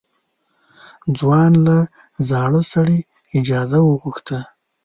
[1.17, 1.77] ځوان له
[2.29, 2.99] زاړه سړي
[3.37, 4.37] اجازه وغوښته.